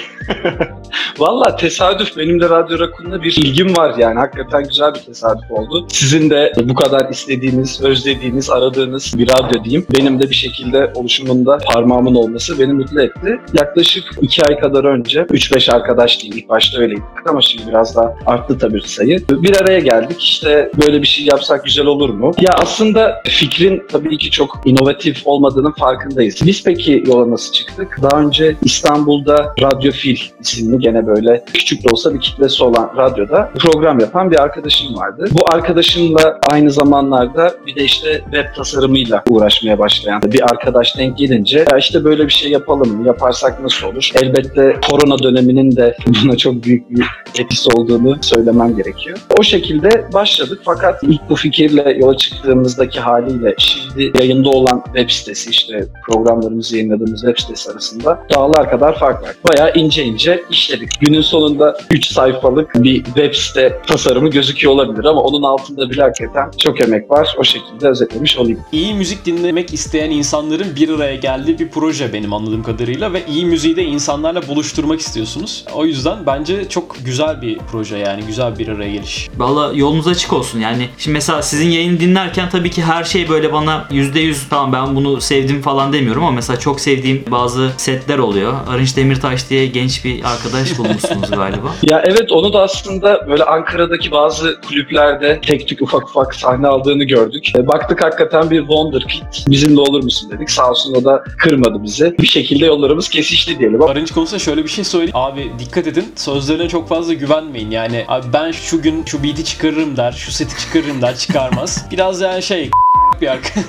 Valla 1.20 1.56
tesadüf 1.56 2.18
benim 2.18 2.42
de 2.42 2.50
Radyo 2.50 2.80
Rakun'da 2.80 3.24
bir 3.24 3.38
ilgim 3.38 3.78
var 3.78 3.94
yani. 3.98 4.20
Hakikaten 4.20 4.64
güzel 4.64 4.94
bir 4.94 5.00
tesadüf 5.00 5.52
oldu. 5.52 5.88
Sizin 5.90 6.30
de 6.30 6.54
bu 6.64 6.74
kadar 6.74 7.10
istediğiniz, 7.10 7.82
özlediğiniz, 7.82 8.50
aradığınız 8.50 9.14
bir 9.18 9.30
radyo 9.30 9.64
diyeyim. 9.64 9.86
Benim 9.98 10.22
de 10.22 10.30
bir 10.30 10.36
şekilde 10.36 10.92
oluşumunda 10.96 11.58
parmağımın 11.74 12.16
olması 12.16 12.60
beni 12.60 12.74
mutlu 12.74 13.02
etti. 13.02 13.40
Yaklaşık 13.54 14.04
iki 14.22 14.46
ay 14.46 14.60
kadar 14.60 14.84
önce 14.84 15.22
3-5 15.22 15.72
arkadaş 15.72 16.22
diyeyim. 16.22 16.38
İlk 16.38 16.50
başta 16.50 16.80
öyleydik 16.80 17.04
ama 17.30 17.42
şimdi 17.42 17.68
biraz 17.68 17.96
daha 17.96 18.16
arttı 18.26 18.58
tabii 18.60 18.82
sayı. 18.82 19.20
Bir 19.30 19.62
araya 19.62 19.80
geldik 19.80 20.24
işte 20.24 20.72
böyle 20.86 21.02
bir 21.02 21.08
şey 21.08 21.26
yapsak 21.26 21.66
güzel 21.66 21.86
olur 21.86 22.10
mu? 22.10 22.32
Ya 22.40 22.54
aslında 22.54 23.22
fikrin 23.26 23.84
tabii 23.92 24.18
ki 24.18 24.32
çok 24.32 24.62
inovatif 24.66 25.22
olmadığının 25.26 25.72
farkındayız. 26.18 26.46
Biz 26.46 26.64
peki 26.64 27.04
yola 27.08 27.32
nasıl 27.32 27.54
çıktık? 27.54 28.00
Daha 28.02 28.22
önce 28.22 28.56
İstanbul'da 28.64 29.54
Radyo 29.62 29.92
Fil 29.92 30.18
isimli 30.42 30.80
gene 30.80 31.08
böyle 31.08 31.46
küçük 31.54 31.84
de 31.84 31.88
olsa 31.92 32.14
bir 32.14 32.20
kitlesi 32.20 32.64
olan 32.64 32.92
radyoda 32.98 33.52
program 33.60 34.00
yapan 34.00 34.32
bir 34.32 34.40
arkadaşım 34.42 34.96
vardı. 34.98 35.26
Bu 35.32 35.54
arkadaşımla 35.54 36.40
aynı 36.50 36.72
zamanlarda 36.72 37.56
bir 37.66 37.76
de 37.76 37.84
işte 37.84 38.22
web 38.24 38.56
tasarımıyla 38.56 39.24
uğraşmaya 39.30 39.80
başlayan 39.80 40.22
bir 40.22 40.42
arkadaş 40.42 40.98
denk 40.98 41.18
gelince 41.18 41.66
ya 41.72 41.78
işte 41.78 42.04
böyle 42.04 42.26
bir 42.26 42.32
şey 42.32 42.52
yapalım 42.52 42.98
mı? 42.98 43.08
Yaparsak 43.08 43.64
nasıl 43.64 43.88
olur? 43.88 44.12
Elbette 44.22 44.76
korona 44.90 45.20
döneminin 45.20 45.76
de 45.76 45.98
buna 46.24 46.38
çok 46.38 46.64
büyük 46.64 46.90
bir 46.90 47.06
etkisi 47.40 47.70
olduğunu 47.70 48.18
söylemem 48.22 48.76
gerekiyor. 48.76 49.18
O 49.40 49.44
şekilde 49.44 50.08
başladık 50.14 50.60
fakat 50.66 51.04
ilk 51.04 51.30
bu 51.30 51.36
fikirle 51.36 51.98
yola 52.00 52.18
çıktığımızdaki 52.18 53.00
haliyle 53.00 53.56
şimdi 53.58 54.12
yayında 54.20 54.50
olan 54.50 54.84
web 54.86 55.10
sitesi 55.10 55.50
işte 55.50 55.86
programlarımızı 56.08 56.78
yayınladığımız 56.78 57.22
web 57.22 57.38
sitesi 57.38 57.72
arasında 57.72 58.28
dağlar 58.36 58.70
kadar 58.70 59.00
fark 59.00 59.24
var. 59.24 59.36
Bayağı 59.50 59.74
ince 59.76 60.04
ince 60.04 60.44
işledik. 60.50 60.90
Günün 61.00 61.22
sonunda 61.22 61.78
3 61.92 62.06
sayfalık 62.06 62.76
bir 62.76 63.04
web 63.04 63.34
site 63.34 63.82
tasarımı 63.88 64.30
gözüküyor 64.30 64.74
olabilir 64.74 65.06
ama 65.06 65.22
onun 65.22 65.44
altında 65.44 65.90
bile 65.90 66.02
hakikaten 66.02 66.52
çok 66.58 66.82
emek 66.82 67.12
var. 67.12 67.36
O 67.40 67.44
şekilde 67.44 67.88
özetlemiş 67.88 68.38
olayım. 68.38 68.60
İyi 68.72 68.94
müzik 68.94 69.26
dinlemek 69.26 69.74
isteyen 69.74 70.12
insanların 70.12 70.76
bir 70.76 70.90
araya 70.90 71.16
geldiği 71.16 71.60
bir 71.60 71.70
proje 71.70 72.14
benim 72.14 72.34
anladığım 72.34 72.64
kadarıyla 72.64 73.14
ve 73.14 73.22
iyi 73.26 73.46
müziği 73.46 73.76
de 73.76 73.84
insanlarla 73.84 74.48
buluşturmak 74.48 75.00
istiyorsunuz. 75.00 75.66
O 75.76 75.86
yüzden 75.86 76.18
bence 76.26 76.70
çok 76.70 76.96
güzel 77.06 77.42
bir 77.42 77.58
proje 77.72 77.98
yani 77.98 78.24
güzel 78.28 78.60
bir 78.60 78.68
araya 78.68 78.92
geliş. 78.92 79.30
Valla 79.38 79.74
yolunuz 79.74 80.08
açık 80.08 80.34
olsun 80.34 80.60
yani. 80.60 80.90
Şimdi 80.98 81.14
mesela 81.14 81.42
sizin 81.42 81.70
yayını 81.70 82.00
dinlerken 82.00 82.50
tabii 82.50 82.72
ki 82.72 82.84
her 82.84 83.04
şey 83.04 83.30
böyle 83.30 83.54
bana 83.54 83.86
%100 83.92 84.36
tamam 84.50 84.74
ben 84.74 84.96
bunu 84.96 85.22
sevdim 85.22 85.62
falan 85.62 85.94
demiyorum 85.98 86.24
ama 86.24 86.32
mesela 86.32 86.60
çok 86.60 86.82
sevdiğim 86.82 87.24
bazı 87.32 87.72
setler 87.78 88.18
oluyor. 88.18 88.54
Arınç 88.68 88.98
Demirtaş 88.98 89.50
diye 89.50 89.68
genç 89.68 90.06
bir 90.06 90.24
arkadaş 90.24 90.78
bulmuşsunuz 90.78 91.32
galiba. 91.32 91.68
Ya 91.90 92.04
evet 92.06 92.32
onu 92.32 92.54
da 92.54 92.62
aslında 92.62 93.28
böyle 93.30 93.44
Ankara'daki 93.44 94.12
bazı 94.12 94.62
kulüplerde 94.68 95.42
tek 95.42 95.68
tük 95.68 95.82
ufak 95.82 96.10
ufak 96.10 96.36
sahne 96.36 96.68
aldığını 96.68 97.04
gördük. 97.04 97.52
E, 97.58 97.68
baktık 97.68 98.04
hakikaten 98.04 98.50
bir 98.50 98.60
wonderkid. 98.60 99.24
Bizimle 99.48 99.80
olur 99.82 100.04
musun 100.04 100.32
dedik. 100.32 100.52
Sağ 100.52 100.70
olsun 100.70 100.96
o 100.96 101.04
da 101.04 101.24
kırmadı 101.38 101.84
bizi. 101.84 102.16
Bir 102.20 102.28
şekilde 102.28 102.66
yollarımız 102.66 103.10
kesişti 103.10 103.60
diyelim. 103.60 103.82
Arınç 103.84 104.12
konusunda 104.12 104.40
şöyle 104.40 104.64
bir 104.64 104.70
şey 104.70 104.84
söyleyeyim. 104.84 105.12
Abi 105.16 105.52
dikkat 105.60 105.88
edin 105.88 106.06
sözlerine 106.16 106.70
çok 106.70 106.90
fazla 106.90 107.14
güvenmeyin. 107.14 107.72
Yani 107.72 108.06
abi 108.08 108.26
ben 108.34 108.52
şu 108.52 108.82
gün 108.82 109.06
şu 109.06 109.24
beat'i 109.24 109.46
çıkarırım 109.46 109.98
der, 109.98 110.12
şu 110.12 110.32
seti 110.32 110.60
çıkarırım 110.60 111.02
der 111.02 111.16
çıkarmaz. 111.16 111.86
Biraz 111.92 112.22
yani 112.22 112.44
şey 112.44 112.70
bir 113.22 113.28
arka. 113.28 113.62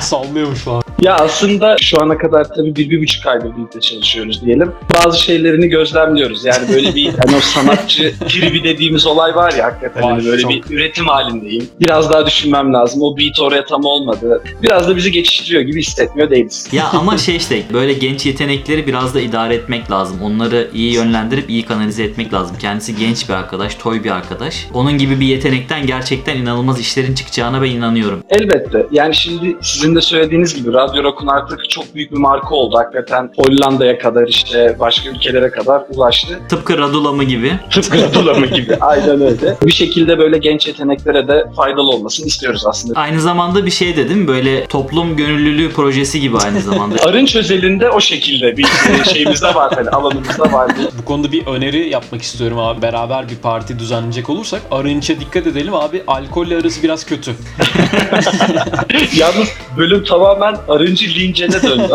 Sallıyormuş 0.00 0.58
falan. 0.58 0.85
Ya 1.02 1.14
aslında 1.16 1.76
şu 1.80 2.02
ana 2.02 2.18
kadar 2.18 2.48
tabii 2.48 2.76
bir, 2.76 2.90
bir 2.90 3.02
buçuk 3.02 3.26
aydır 3.26 3.56
birlikte 3.56 3.80
çalışıyoruz 3.80 4.44
diyelim. 4.44 4.72
Bazı 4.94 5.20
şeylerini 5.20 5.68
gözlemliyoruz. 5.68 6.44
Yani 6.44 6.68
böyle 6.68 6.94
bir 6.94 7.08
hani 7.08 7.36
o 7.36 7.40
sanatçı 7.40 8.14
tribi 8.28 8.64
dediğimiz 8.64 9.06
olay 9.06 9.34
var 9.34 9.52
ya 9.52 9.66
hakikaten 9.66 10.02
Var, 10.02 10.12
hani 10.12 10.24
böyle 10.24 10.42
çok. 10.42 10.50
bir 10.50 10.62
üretim 10.70 11.06
halindeyim. 11.08 11.68
Biraz 11.80 12.12
daha 12.12 12.26
düşünmem 12.26 12.72
lazım. 12.74 13.02
O 13.02 13.18
beat 13.18 13.40
oraya 13.40 13.64
tam 13.64 13.84
olmadı. 13.84 14.42
Biraz 14.62 14.88
da 14.88 14.96
bizi 14.96 15.12
geçiştiriyor 15.12 15.62
gibi 15.62 15.80
hissetmiyor 15.80 16.30
değiliz. 16.30 16.68
Ya 16.72 16.88
ama 16.92 17.18
şey 17.18 17.36
işte 17.36 17.62
böyle 17.72 17.92
genç 17.92 18.26
yetenekleri 18.26 18.86
biraz 18.86 19.14
da 19.14 19.20
idare 19.20 19.54
etmek 19.54 19.90
lazım. 19.90 20.18
Onları 20.22 20.68
iyi 20.74 20.94
yönlendirip 20.94 21.50
iyi 21.50 21.64
kanalize 21.64 22.04
etmek 22.04 22.32
lazım. 22.34 22.56
Kendisi 22.60 22.96
genç 22.96 23.28
bir 23.28 23.34
arkadaş, 23.34 23.74
toy 23.74 24.04
bir 24.04 24.10
arkadaş. 24.10 24.66
Onun 24.74 24.98
gibi 24.98 25.20
bir 25.20 25.26
yetenekten 25.26 25.86
gerçekten 25.86 26.36
inanılmaz 26.36 26.80
işlerin 26.80 27.14
çıkacağına 27.14 27.62
ben 27.62 27.70
inanıyorum. 27.70 28.22
Elbette. 28.30 28.86
Yani 28.92 29.14
şimdi 29.14 29.56
sizin 29.62 29.94
de 29.94 30.00
söylediğiniz 30.00 30.54
gibi 30.54 30.72
Radyo 30.88 31.04
Rakun 31.04 31.26
artık 31.26 31.70
çok 31.70 31.94
büyük 31.94 32.12
bir 32.12 32.16
marka 32.16 32.54
oldu. 32.54 32.76
Hakikaten 32.76 33.32
Hollanda'ya 33.36 33.98
kadar 33.98 34.28
işte 34.28 34.76
başka 34.80 35.10
ülkelere 35.10 35.50
kadar 35.50 35.82
ulaştı. 35.90 36.40
Tıpkı 36.48 36.78
Radulama 36.78 37.22
gibi. 37.22 37.52
Tıpkı 37.70 38.02
Radulama 38.02 38.46
gibi. 38.46 38.76
Aynen 38.80 39.20
öyle. 39.20 39.56
Bir 39.66 39.72
şekilde 39.72 40.18
böyle 40.18 40.38
genç 40.38 40.66
yeteneklere 40.66 41.28
de 41.28 41.44
faydalı 41.56 41.90
olmasını 41.90 42.26
istiyoruz 42.26 42.66
aslında. 42.66 43.00
Aynı 43.00 43.20
zamanda 43.20 43.66
bir 43.66 43.70
şey 43.70 43.96
dedim 43.96 44.28
böyle 44.28 44.66
toplum 44.66 45.16
gönüllülüğü 45.16 45.72
projesi 45.72 46.20
gibi 46.20 46.38
aynı 46.38 46.60
zamanda. 46.60 46.96
Arınç 47.04 47.36
özelinde 47.36 47.90
o 47.90 48.00
şekilde 48.00 48.56
bir 48.56 48.64
e, 48.64 49.04
şeyimiz 49.04 49.42
de 49.42 49.54
var. 49.54 49.72
Hani 49.74 49.90
alanımızda 49.90 50.52
var. 50.52 50.70
Bu 50.98 51.04
konuda 51.04 51.32
bir 51.32 51.46
öneri 51.46 51.88
yapmak 51.88 52.22
istiyorum 52.22 52.58
abi. 52.58 52.82
Beraber 52.82 53.28
bir 53.28 53.36
parti 53.36 53.78
düzenleyecek 53.78 54.30
olursak 54.30 54.62
Arınç'a 54.70 55.20
dikkat 55.20 55.46
edelim 55.46 55.74
abi. 55.74 56.02
Alkolle 56.06 56.56
arası 56.56 56.82
biraz 56.82 57.06
kötü. 57.06 57.30
Yalnız 59.16 59.48
bölüm 59.76 60.04
tamamen 60.04 60.56
Arınç'ı 60.76 61.06
lincene 61.06 61.62
döndü. 61.62 61.92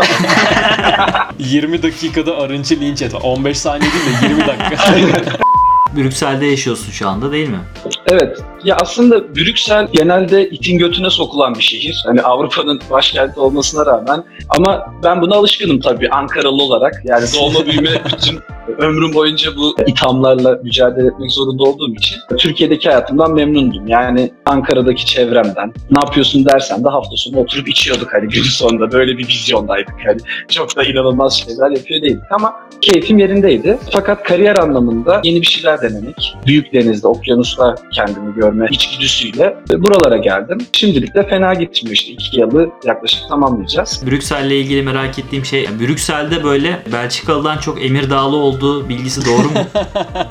20 1.40 1.84
dakikada 1.84 2.38
Arınç'ı 2.38 2.80
linç 2.80 3.02
et. 3.02 3.16
15 3.24 3.58
saniye 3.60 3.92
değil 3.92 4.22
de 4.22 4.28
20 4.28 4.48
dakika. 4.48 4.96
Brüksel'de 5.96 6.46
yaşıyorsun 6.46 6.92
şu 6.92 7.10
anda 7.10 7.32
değil 7.32 7.50
mi? 7.50 7.60
Evet. 8.08 8.38
Ya 8.64 8.78
aslında 8.82 9.36
Brüksel 9.36 9.88
genelde 9.94 10.50
itin 10.50 10.78
götüne 10.78 11.10
sokulan 11.10 11.56
bir 11.56 11.62
şehir. 11.64 12.04
Hani 12.06 12.22
Avrupa'nın 12.22 12.82
başkenti 12.92 13.40
olmasına 13.40 13.86
rağmen. 13.86 14.24
Ama 14.50 14.94
ben 15.04 15.22
buna 15.22 15.36
alışkınım 15.36 15.80
tabii 15.80 16.10
Ankaralı 16.10 16.64
olarak. 16.64 16.94
Yani 17.04 17.26
doğma 17.40 17.66
büyüme 17.66 17.90
bütün 18.06 18.40
ömrüm 18.78 19.14
boyunca 19.14 19.56
bu 19.58 19.76
ithamlarla 19.88 20.60
mücadele 20.64 21.08
etmek 21.08 21.32
zorunda 21.32 21.64
olduğum 21.64 21.94
için 21.94 22.18
Türkiye'deki 22.38 22.90
hayatımdan 22.90 23.34
memnundum. 23.34 23.88
Yani 23.88 24.32
Ankara'daki 24.46 25.06
çevremden. 25.06 25.74
Ne 25.92 26.00
yapıyorsun 26.06 26.46
dersen 26.46 26.84
de 26.84 26.90
hafta 26.90 27.16
sonu 27.16 27.40
oturup 27.40 27.70
içiyorduk 27.70 28.14
hani 28.14 28.28
gün 28.28 28.44
sonunda. 28.44 28.92
Böyle 28.92 29.18
bir 29.18 29.28
vizyondaydık. 29.28 29.96
Hani 30.06 30.20
çok 30.50 30.76
da 30.76 30.84
inanılmaz 30.84 31.34
şeyler 31.34 31.70
yapıyor 31.70 32.02
değildik 32.02 32.32
ama 32.32 32.54
keyfim 32.82 33.18
yerindeydi. 33.20 33.78
Fakat 33.92 34.24
kariyer 34.24 34.56
anlamında 34.56 35.22
yeni 35.24 35.42
bir 35.42 35.46
şeyler 35.46 35.82
denemek, 35.82 36.36
büyük 36.48 36.74
denizde, 36.74 37.08
okyanusta 37.08 37.76
kendimi 37.92 38.36
görme 38.36 38.68
içgüdüsüyle 38.72 39.58
buralara 39.78 40.18
geldim. 40.18 40.58
Şimdilik 40.72 41.16
de 41.16 41.28
fena 41.28 41.54
gitmiyor 41.54 41.96
işte. 41.96 42.12
iki 42.12 42.40
yılı 42.40 42.70
yaklaşık 42.86 43.30
tamamlayacağız. 43.30 44.04
Brüksel'le 44.08 44.52
ilgili 44.52 44.84
merak 44.84 45.20
ettiğim 45.20 45.46
şey 45.46 45.68
Brüksel'de 45.80 46.44
böyle 46.44 46.80
Belçikalı'dan 46.94 47.58
çok 47.58 47.86
Emirdağlı 47.86 48.36
olduğu 48.36 48.61
bilgisi 48.90 49.26
doğru 49.26 49.44
mu? 49.44 49.52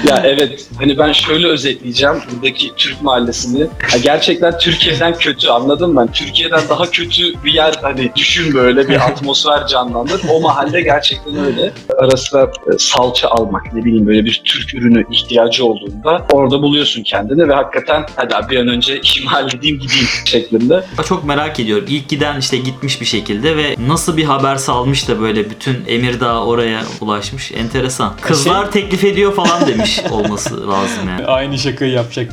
Ya 0.08 0.22
evet 0.24 0.66
hani 0.78 0.98
ben 0.98 1.12
şöyle 1.12 1.46
özetleyeceğim 1.46 2.14
buradaki 2.32 2.74
Türk 2.76 3.02
mahallesini. 3.02 3.66
Ha, 3.90 3.98
gerçekten 4.02 4.58
Türkiye'den 4.58 5.18
kötü 5.18 5.48
anladın 5.48 5.92
mı? 5.92 6.00
Hani 6.00 6.12
Türkiye'den 6.12 6.60
daha 6.68 6.90
kötü 6.90 7.44
bir 7.44 7.52
yer 7.52 7.74
hani 7.82 8.10
düşün 8.16 8.54
böyle 8.54 8.88
bir 8.88 9.06
atmosfer 9.06 9.66
canlanır. 9.66 10.20
O 10.32 10.40
mahalle 10.40 10.80
gerçekten 10.80 11.44
öyle. 11.44 11.72
Ara 11.98 12.16
sıra 12.16 12.42
e, 12.42 12.78
salça 12.78 13.28
almak 13.28 13.74
ne 13.74 13.84
bileyim 13.84 14.06
böyle 14.06 14.24
bir 14.24 14.42
Türk 14.44 14.74
ürünü 14.74 15.04
ihtiyacı 15.10 15.64
olduğunda 15.64 16.26
orada 16.30 16.62
buluyorsun 16.62 17.02
kendini 17.02 17.48
ve 17.48 17.54
hakikaten 17.54 18.06
hadi 18.16 18.36
abi 18.36 18.50
bir 18.50 18.60
an 18.60 18.68
önce 18.68 19.00
işimi 19.00 19.26
halledeyim 19.26 19.78
gideyim 19.78 20.06
şeklinde. 20.24 20.84
Çok 21.08 21.24
merak 21.24 21.60
ediyorum. 21.60 21.84
İlk 21.88 22.08
giden 22.08 22.38
işte 22.38 22.56
gitmiş 22.56 23.00
bir 23.00 23.06
şekilde 23.06 23.56
ve 23.56 23.76
nasıl 23.88 24.16
bir 24.16 24.24
haber 24.24 24.56
salmış 24.56 25.08
da 25.08 25.20
böyle 25.20 25.50
bütün 25.50 25.76
Emirdağ 25.86 26.44
oraya 26.44 26.80
ulaşmış. 27.00 27.52
Enteresan. 27.52 28.14
Kızlar 28.20 28.70
teklif 28.72 29.04
ediyor 29.04 29.34
falan 29.34 29.66
demiş 29.66 30.00
olması 30.10 30.68
lazım 30.68 31.08
yani. 31.08 31.26
Aynı 31.26 31.58
şakayı 31.58 31.92
yapacak. 31.92 32.32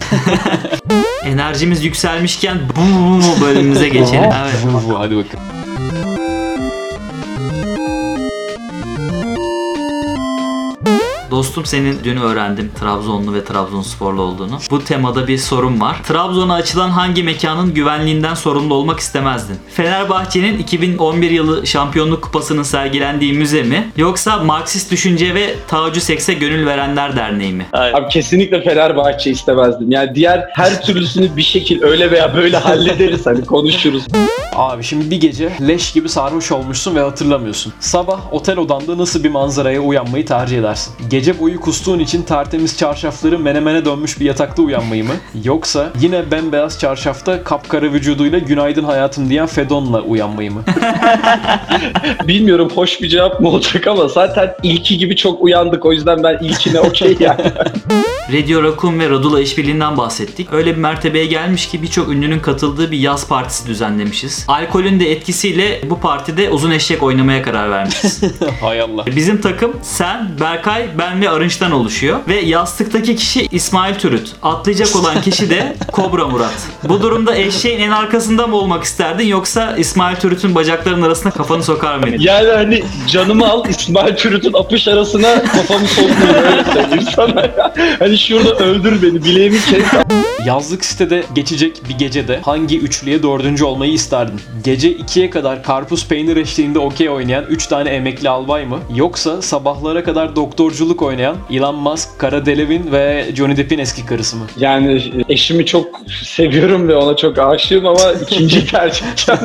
Enerjimiz 1.23 1.83
yükselmişken 1.83 2.59
bu 2.69 2.81
bu 2.81 3.21
bu 3.21 3.41
bölümümüze 3.45 3.89
geçelim. 3.89 4.31
Evet. 4.41 4.55
bu 4.73 4.89
bu 4.89 4.99
hadi 4.99 5.15
bakalım. 5.17 5.43
Dostum 11.31 11.65
senin 11.65 11.99
dün 12.03 12.17
öğrendim 12.17 12.71
Trabzonlu 12.79 13.33
ve 13.33 13.43
Trabzonsporlu 13.43 14.21
olduğunu. 14.21 14.57
Bu 14.71 14.83
temada 14.83 15.27
bir 15.27 15.37
sorun 15.37 15.81
var. 15.81 15.97
Trabzon'a 16.03 16.53
açılan 16.53 16.89
hangi 16.89 17.23
mekanın 17.23 17.73
güvenliğinden 17.73 18.33
sorumlu 18.33 18.73
olmak 18.73 18.99
istemezdin? 18.99 19.55
Fenerbahçe'nin 19.69 20.59
2011 20.59 21.31
yılı 21.31 21.67
şampiyonluk 21.67 22.21
kupasının 22.23 22.63
sergilendiği 22.63 23.33
müze 23.33 23.63
mi? 23.63 23.91
Yoksa 23.97 24.37
Marksist 24.37 24.91
Düşünce 24.91 25.35
ve 25.35 25.55
Tacu 25.67 26.01
Seks'e 26.01 26.33
Gönül 26.33 26.65
Verenler 26.65 27.15
Derneği 27.15 27.53
mi? 27.53 27.65
Abi 27.73 28.07
kesinlikle 28.09 28.61
Fenerbahçe 28.63 29.31
istemezdim. 29.31 29.91
Yani 29.91 30.15
diğer 30.15 30.45
her 30.53 30.81
türlüsünü 30.81 31.35
bir 31.37 31.41
şekil 31.41 31.83
öyle 31.83 32.11
veya 32.11 32.35
böyle 32.35 32.57
hallederiz 32.57 33.25
hani 33.25 33.45
konuşuruz. 33.45 34.03
Abi 34.55 34.83
şimdi 34.83 35.11
bir 35.11 35.21
gece 35.21 35.49
leş 35.67 35.91
gibi 35.91 36.09
sarhoş 36.09 36.51
olmuşsun 36.51 36.95
ve 36.95 36.99
hatırlamıyorsun. 37.01 37.73
Sabah 37.79 38.33
otel 38.33 38.57
odanda 38.57 38.97
nasıl 38.97 39.23
bir 39.23 39.29
manzaraya 39.29 39.79
uyanmayı 39.79 40.25
tercih 40.25 40.59
edersin? 40.59 40.93
Gece 41.17 41.39
boyu 41.39 41.59
kustuğun 41.59 41.99
için 41.99 42.23
tertemiz 42.23 42.77
çarşafları 42.77 43.39
menemene 43.39 43.85
dönmüş 43.85 44.19
bir 44.19 44.25
yatakta 44.25 44.61
uyanmayı 44.61 45.03
mı? 45.03 45.13
Yoksa 45.43 45.89
yine 46.01 46.31
bembeyaz 46.31 46.79
çarşafta 46.79 47.43
kapkara 47.43 47.85
vücuduyla 47.85 48.39
günaydın 48.39 48.83
hayatım 48.83 49.29
diyen 49.29 49.47
Fedon'la 49.47 50.01
uyanmayı 50.01 50.51
mı? 50.51 50.63
Bilmiyorum 52.27 52.71
hoş 52.75 53.01
bir 53.01 53.09
cevap 53.09 53.41
mı 53.41 53.49
olacak 53.49 53.87
ama 53.87 54.07
zaten 54.07 54.55
ilki 54.63 54.97
gibi 54.97 55.15
çok 55.15 55.41
uyandık 55.41 55.85
o 55.85 55.93
yüzden 55.93 56.23
ben 56.23 56.37
ilkine 56.41 56.79
okey 56.79 57.17
yani. 57.19 57.41
Radio 58.33 58.63
Rakun 58.63 58.99
ve 58.99 59.09
Radula 59.09 59.41
işbirliğinden 59.41 59.97
bahsettik. 59.97 60.53
Öyle 60.53 60.71
bir 60.75 60.81
mertebeye 60.81 61.25
gelmiş 61.25 61.67
ki 61.67 61.81
birçok 61.81 62.09
ünlünün 62.09 62.39
katıldığı 62.39 62.91
bir 62.91 62.97
yaz 62.97 63.27
partisi 63.27 63.67
düzenlemişiz. 63.67 64.45
Alkolün 64.47 64.99
de 64.99 65.11
etkisiyle 65.11 65.81
bu 65.89 65.99
partide 65.99 66.49
uzun 66.49 66.71
eşek 66.71 67.03
oynamaya 67.03 67.41
karar 67.43 67.71
vermişiz. 67.71 68.21
Hay 68.61 68.81
Allah. 68.81 69.05
Bizim 69.05 69.41
takım 69.41 69.73
sen, 69.81 70.29
Berkay, 70.39 70.87
ben 70.97 71.21
ve 71.21 71.29
Arınç'tan 71.29 71.71
oluşuyor. 71.71 72.19
Ve 72.27 72.35
yastıktaki 72.39 73.15
kişi 73.15 73.47
İsmail 73.51 73.95
Türüt. 73.95 74.31
Atlayacak 74.43 74.95
olan 74.95 75.21
kişi 75.21 75.49
de 75.49 75.75
Kobra 75.91 76.27
Murat. 76.27 76.67
Bu 76.83 77.01
durumda 77.01 77.35
eşeğin 77.35 77.79
en 77.79 77.91
arkasında 77.91 78.47
mı 78.47 78.55
olmak 78.55 78.83
isterdin 78.83 79.27
yoksa 79.27 79.75
İsmail 79.77 80.15
Türüt'ün 80.15 80.55
bacaklarının 80.55 81.01
arasına 81.05 81.31
kafanı 81.31 81.63
sokar 81.63 81.97
mıydın? 81.97 82.17
Yani 82.19 82.49
hani 82.49 82.83
canımı 83.07 83.47
al 83.47 83.65
İsmail 83.69 84.15
Türüt'ün 84.15 84.53
apış 84.53 84.87
arasına 84.87 85.43
kafamı 85.43 85.87
sokmayayım 85.87 86.45
öyle 86.51 86.63
söyleyeyim 86.73 87.07
sana. 87.15 87.41
ya. 87.41 87.73
Hani 87.99 88.16
şurada 88.17 88.55
öldür 88.65 89.01
beni 89.01 89.23
bileğimi 89.23 89.59
kes. 89.61 89.83
Yazlık 90.45 90.85
sitede 90.85 91.23
geçecek 91.35 91.81
bir 91.89 91.97
gecede 91.97 92.39
hangi 92.43 92.79
üçlüye 92.79 93.23
dördüncü 93.23 93.63
olmayı 93.63 93.91
isterdin? 93.91 94.41
Gece 94.63 94.91
2'ye 94.91 95.29
kadar 95.29 95.63
karpuz 95.63 96.07
peynir 96.07 96.37
eşliğinde 96.37 96.79
okey 96.79 97.09
oynayan 97.09 97.45
3 97.49 97.67
tane 97.67 97.89
emekli 97.89 98.29
albay 98.29 98.65
mı? 98.65 98.79
Yoksa 98.95 99.41
sabahlara 99.41 100.03
kadar 100.03 100.35
doktorculuk 100.35 101.01
oynayan 101.01 101.35
Elon 101.51 101.75
Musk, 101.75 102.19
Kara 102.19 102.45
Delevin 102.45 102.91
ve 102.91 103.25
Johnny 103.35 103.57
Depp'in 103.57 103.79
eski 103.79 104.05
karısı 104.05 104.35
mı? 104.37 104.45
Yani 104.57 105.03
eşimi 105.29 105.65
çok 105.65 105.87
seviyorum 106.23 106.87
ve 106.87 106.95
ona 106.95 107.17
çok 107.17 107.39
aşığım 107.39 107.85
ama 107.85 108.11
ikinci 108.21 108.67
tercih 108.67 109.05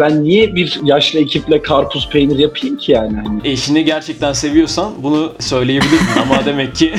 ben 0.00 0.24
niye 0.24 0.54
bir 0.54 0.80
yaşlı 0.82 1.20
ekiple 1.20 1.62
karpuz 1.62 2.08
peynir 2.08 2.38
yapayım 2.38 2.76
ki 2.76 2.92
yani? 2.92 3.16
Hani 3.16 3.40
Eşini 3.44 3.84
gerçekten 3.84 4.32
seviyorsan 4.32 4.92
bunu 5.02 5.32
söyleyebilirdin 5.40 6.20
ama 6.22 6.46
demek 6.46 6.74
ki 6.74 6.94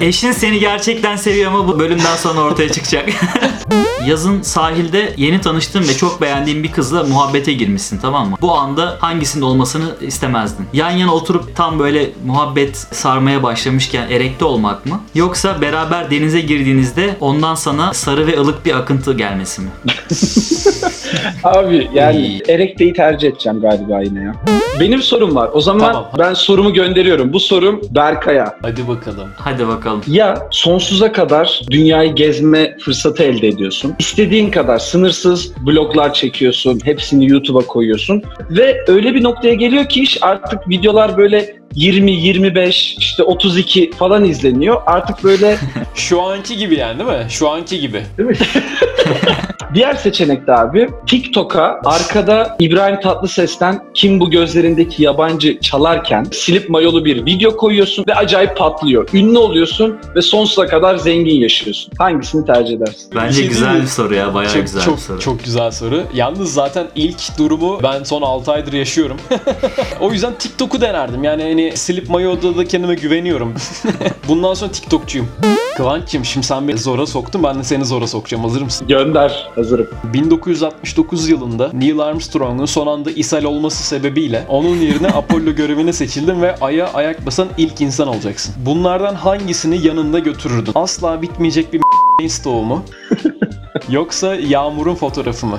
Eşin 0.00 0.32
seni 0.32 0.58
gerçekten 0.60 1.16
seviyor 1.16 1.52
bu 1.68 1.78
bölümden 1.78 2.16
sonra 2.16 2.40
ortaya 2.40 2.68
çıkacak. 2.72 3.08
Yazın 4.06 4.42
sahilde 4.42 5.14
yeni 5.16 5.40
tanıştığın 5.40 5.82
ve 5.82 5.92
çok 5.96 6.20
beğendiğin 6.22 6.62
bir 6.62 6.72
kızla 6.72 7.04
muhabbete 7.04 7.52
girmişsin 7.52 7.98
tamam 7.98 8.30
mı? 8.30 8.36
Bu 8.40 8.52
anda 8.52 8.96
hangisinde 9.00 9.44
olmasını 9.44 9.84
istemezdin? 10.00 10.66
Yan 10.72 10.90
yana 10.90 11.14
oturup 11.14 11.56
tam 11.56 11.78
böyle 11.78 12.10
muhabbet 12.26 12.76
sarmaya 12.76 13.42
başlamışken 13.42 14.08
erekte 14.10 14.44
olmak 14.44 14.86
mı? 14.86 15.00
Yoksa 15.14 15.60
beraber 15.60 16.10
denize 16.10 16.40
girdiğinizde 16.40 17.16
ondan 17.20 17.54
sana 17.54 17.94
sarı 17.94 18.26
ve 18.26 18.40
ılık 18.40 18.66
bir 18.66 18.76
akıntı 18.76 19.12
gelmesi 19.14 19.62
mi? 19.62 19.68
Abi 21.44 21.88
yani. 21.94 22.42
Erekte'yi 22.48 22.92
tercih 22.92 23.28
edeceğim 23.28 23.60
galiba 23.60 24.00
yine 24.02 24.22
ya. 24.22 24.34
Benim 24.80 25.02
sorum 25.02 25.34
var. 25.34 25.50
O 25.52 25.60
zaman 25.60 25.92
Tamam. 25.92 26.10
ben 26.18 26.34
sorumu 26.34 26.72
gönderiyorum. 26.72 27.32
Bu 27.32 27.40
sorum 27.40 27.80
Berkay'a. 27.90 28.54
hadi 28.62 28.88
bakalım. 28.88 29.28
Hadi 29.36 29.68
bakalım. 29.68 30.02
Ya 30.06 30.48
sonsuza 30.50 31.12
kadar 31.12 31.60
dünyayı 31.70 32.14
gezme 32.14 32.76
fırsatı 32.84 33.22
elde 33.22 33.48
ediyorsun. 33.48 33.89
İstediğin 33.98 34.50
kadar 34.50 34.78
sınırsız 34.78 35.52
bloglar 35.66 36.14
çekiyorsun. 36.14 36.80
Hepsini 36.84 37.28
YouTube'a 37.30 37.60
koyuyorsun. 37.60 38.22
Ve 38.50 38.84
öyle 38.86 39.14
bir 39.14 39.22
noktaya 39.22 39.54
geliyor 39.54 39.88
ki 39.88 40.00
iş 40.02 40.18
artık 40.22 40.68
videolar 40.68 41.16
böyle 41.16 41.60
20, 41.74 42.12
25, 42.12 42.96
işte 42.98 43.22
32 43.22 43.90
falan 43.90 44.24
izleniyor. 44.24 44.82
Artık 44.86 45.24
böyle 45.24 45.56
Şu 45.94 46.22
anki 46.22 46.56
gibi 46.56 46.76
yani 46.76 46.98
değil 46.98 47.10
mi? 47.10 47.26
Şu 47.30 47.48
anki 47.48 47.80
gibi. 47.80 48.02
Değil 48.18 48.28
mi? 48.28 48.36
Diğer 49.74 49.94
seçenek 49.94 50.46
de 50.46 50.54
abi 50.54 50.88
TikTok'a 51.06 51.80
arkada 51.84 52.56
İbrahim 52.60 53.00
Tatlıses'ten 53.00 53.80
Kim 53.94 54.20
bu 54.20 54.30
gözlerindeki 54.30 55.02
yabancı 55.02 55.60
çalarken 55.60 56.26
silip 56.32 56.70
mayolu 56.70 57.04
bir 57.04 57.26
video 57.26 57.56
koyuyorsun 57.56 58.04
ve 58.08 58.14
acayip 58.14 58.56
patlıyor. 58.56 59.08
Ünlü 59.14 59.38
oluyorsun 59.38 59.98
ve 60.14 60.22
sonsuza 60.22 60.66
kadar 60.66 60.96
zengin 60.96 61.40
yaşıyorsun. 61.40 61.92
Hangisini 61.98 62.46
tercih 62.46 62.76
edersin? 62.76 63.12
Bence 63.14 63.36
şey 63.36 63.48
güzel 63.48 63.82
bir 63.82 63.86
soru 63.86 64.14
ya. 64.14 64.34
Bayağı 64.34 64.52
çok, 64.52 64.62
güzel 64.62 64.82
çok, 64.82 64.96
bir 64.96 65.02
soru. 65.02 65.20
Çok 65.20 65.44
güzel 65.44 65.70
soru. 65.70 66.02
Yalnız 66.14 66.54
zaten 66.54 66.86
ilk 66.94 67.38
durumu 67.38 67.80
ben 67.82 68.02
son 68.04 68.22
6 68.22 68.52
aydır 68.52 68.72
yaşıyorum. 68.72 69.16
o 70.00 70.12
yüzden 70.12 70.34
TikTok'u 70.38 70.80
denerdim. 70.80 71.24
Yani 71.24 71.42
hani 71.42 71.76
silip 71.76 72.08
mayoda 72.08 72.56
da 72.56 72.64
kendime 72.64 72.94
güveniyorum. 72.94 73.54
Bundan 74.28 74.54
sonra 74.54 74.72
TikTokçuyum. 74.72 75.28
Kıvanç'cığım 75.76 76.24
şimdi 76.24 76.46
sen 76.46 76.68
beni 76.68 76.78
zora 76.78 77.06
soktun 77.06 77.42
ben 77.42 77.58
de 77.58 77.64
seni 77.64 77.84
zora 77.84 78.06
sokacağım. 78.06 78.44
Hazır 78.44 78.62
mısın? 78.62 78.88
Gönder. 78.88 79.50
Hazırım. 79.54 79.88
1969 80.04 81.28
yılında 81.28 81.70
Neil 81.72 81.98
Armstrong'un 81.98 82.64
son 82.66 82.86
anda 82.86 83.10
ishal 83.10 83.44
olması 83.44 83.82
sebebiyle 83.82 84.44
onun 84.48 84.76
yerine 84.76 85.08
Apollo 85.14 85.52
görevine 85.52 85.92
seçildin 85.92 86.42
ve 86.42 86.54
Ay'a 86.60 86.86
ayak 86.92 87.26
basan 87.26 87.48
ilk 87.58 87.80
insan 87.80 88.08
olacaksın. 88.08 88.54
Bunlardan 88.66 89.14
hangisini 89.14 89.86
yanında 89.86 90.18
götürürdün? 90.18 90.72
Asla 90.74 91.22
bitmeyecek 91.22 91.72
bir 91.72 92.28
stoğu 92.28 92.62
mu? 92.62 92.84
Yoksa 93.90 94.34
Yağmur'un 94.34 94.94
fotoğrafı 94.94 95.46
mı? 95.46 95.58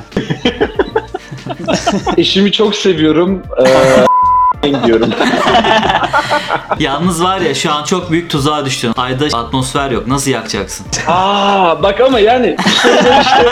Eşimi 2.18 2.52
çok 2.52 2.76
seviyorum. 2.76 3.44
Ee, 3.66 4.06
diyorum. 4.64 5.10
Yalnız 6.80 7.24
var 7.24 7.42
ya 7.42 7.56
şu 7.56 7.72
an 7.74 7.84
çok 7.84 8.12
büyük 8.12 8.30
tuzağa 8.30 8.66
düştün. 8.66 8.92
Ayda 8.98 9.38
atmosfer 9.38 9.92
yok. 9.92 10.08
Nasıl 10.08 10.32
yakacaksın? 10.32 10.86
Aa 11.08 11.84
bak 11.84 12.02
ama 12.02 12.20
yani 12.20 12.56
işte 13.22 13.46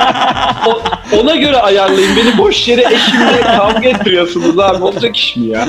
o- 0.68 0.82
ona 1.20 1.36
göre 1.36 1.58
ayarlayın. 1.58 2.16
Beni 2.18 2.38
boş 2.38 2.68
yere 2.68 2.94
eşimle 2.94 3.42
kavga 3.42 3.90
ettiriyorsunuz 3.90 4.60
abi. 4.60 4.84
Olacak 4.84 5.18
iş 5.18 5.36
mi 5.36 5.46
ya? 5.46 5.68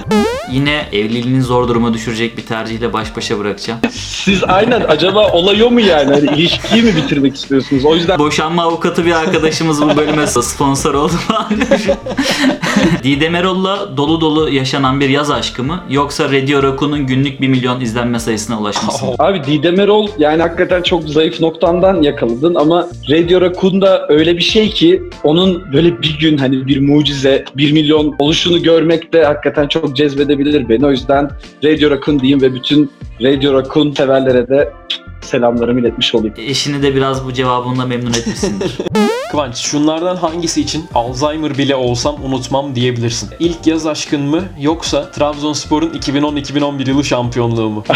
Yine 0.53 0.87
evliliğini 0.93 1.43
zor 1.43 1.69
duruma 1.69 1.95
düşürecek 1.95 2.37
bir 2.37 2.43
tercihle 2.43 2.93
baş 2.93 3.17
başa 3.17 3.39
bırakacağım. 3.39 3.81
Siz 3.91 4.45
aynen 4.45 4.81
acaba 4.81 5.33
olay 5.33 5.63
o 5.63 5.71
mu 5.71 5.81
yani? 5.81 6.15
Hani 6.15 6.39
ilişkiyi 6.41 6.83
mi 6.83 6.97
bitirmek 6.97 7.37
istiyorsunuz? 7.37 7.85
O 7.85 7.95
yüzden 7.95 8.19
Boşanma 8.19 8.63
avukatı 8.63 9.07
bir 9.07 9.13
arkadaşımız 9.13 9.83
bu 9.83 9.97
bölüme 9.97 10.27
sponsor 10.27 10.95
oldu. 10.95 11.13
Didem 13.03 13.35
Erol'la 13.35 13.97
dolu 13.97 14.21
dolu 14.21 14.51
yaşanan 14.51 15.01
bir 15.01 15.09
yaz 15.09 15.31
aşkı 15.31 15.63
mı? 15.63 15.85
Yoksa 15.91 16.25
Radio 16.25 16.63
Raccoon'un 16.63 17.07
günlük 17.07 17.41
1 17.41 17.49
milyon 17.49 17.81
izlenme 17.81 18.19
sayısına 18.19 18.61
ulaşması 18.61 19.07
mı? 19.07 19.13
Abi 19.19 19.45
Didem 19.45 19.81
Erol 19.81 20.09
yani 20.19 20.43
hakikaten 20.43 20.83
çok 20.83 21.03
zayıf 21.03 21.41
noktandan 21.41 22.03
yakaladın 22.03 22.55
ama 22.55 22.89
Radio 23.11 23.41
da 23.81 24.07
öyle 24.09 24.37
bir 24.37 24.43
şey 24.43 24.71
ki 24.71 25.03
onun 25.25 25.73
böyle 25.73 26.03
bir 26.03 26.19
gün 26.21 26.39
hani 26.39 26.67
bir 26.67 26.81
mucize 26.81 27.45
1 27.57 27.73
milyon 27.73 28.15
oluşunu 28.19 28.63
görmek 28.63 29.13
de 29.13 29.25
hakikaten 29.25 29.69
çok 29.69 29.97
cezbedebilir 29.97 30.40
beni. 30.69 30.87
O 30.87 30.91
yüzden 30.91 31.31
Radio 31.65 31.91
Raccoon 31.91 32.21
diyeyim 32.21 32.43
ve 32.43 32.55
bütün 32.55 32.91
Radio 33.23 33.55
Raccoon 33.55 33.93
severlere 33.93 34.49
de 34.49 34.73
selamlarımı 35.21 35.81
iletmiş 35.81 36.15
olayım. 36.15 36.35
Eşini 36.39 36.83
de 36.83 36.95
biraz 36.95 37.25
bu 37.25 37.33
cevabınla 37.33 37.87
memnun 37.87 38.11
etmişsindir. 38.11 38.79
Kıvanç 39.31 39.57
şunlardan 39.57 40.17
hangisi 40.17 40.61
için 40.61 40.85
Alzheimer 40.95 41.59
bile 41.59 41.75
olsam 41.75 42.17
unutmam 42.25 42.75
diyebilirsin? 42.75 43.31
İlk 43.41 43.67
yaz 43.67 43.87
aşkın 43.87 44.21
mı 44.21 44.43
yoksa 44.61 45.11
Trabzonspor'un 45.11 45.91
2010-2011 45.91 46.89
yılı 46.89 47.05
şampiyonluğu 47.05 47.71
mu? 47.71 47.85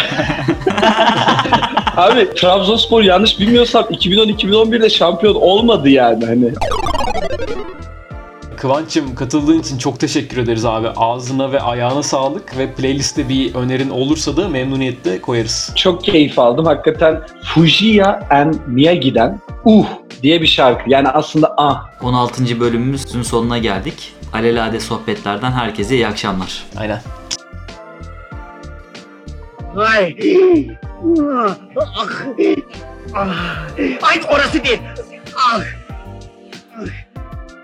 Abi 1.97 2.35
Trabzonspor 2.35 3.03
yanlış 3.03 3.41
bilmiyorsam 3.41 3.85
2010-2011'de 3.85 4.91
şampiyon 4.91 5.35
olmadı 5.35 5.89
yani 5.89 6.27
hani. 6.27 6.53
Kıvanç'ım 8.65 9.15
katıldığın 9.15 9.59
için 9.59 9.79
çok 9.79 10.01
teşekkür 10.01 10.37
ederiz 10.39 10.65
abi. 10.65 10.89
Ağzına 10.97 11.53
ve 11.53 11.61
ayağına 11.61 12.03
sağlık 12.03 12.59
ve 12.59 12.73
playliste 12.73 13.29
bir 13.29 13.55
önerin 13.55 13.91
olursa 13.91 14.37
da 14.37 14.49
memnuniyetle 14.49 15.21
koyarız. 15.21 15.73
Çok 15.77 16.05
keyif 16.05 16.39
aldım. 16.39 16.67
Hakikaten 16.67 17.23
Fujiya 17.43 18.29
and 18.31 18.55
Miyagi'den 18.67 19.41
Uh 19.65 19.87
diye 20.23 20.41
bir 20.41 20.47
şarkı. 20.47 20.91
Yani 20.91 21.09
aslında 21.09 21.55
ah 21.57 21.85
16. 22.03 22.61
bölümümüzün 22.61 23.23
sonuna 23.23 23.59
geldik. 23.59 24.13
Alelade 24.33 24.81
sohbetlerden 24.81 25.53
herkese 25.53 25.95
iyi 25.95 26.07
akşamlar. 26.07 26.65
Aynen. 26.77 27.03
Ay. 29.77 30.17
Ah. 31.37 31.57
Ah. 33.15 33.69
Ay 34.03 34.21
orası 34.31 34.65
değil. 34.65 34.81
Ah. 35.37 35.61